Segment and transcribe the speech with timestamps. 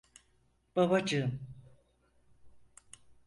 [0.75, 1.39] Babacım?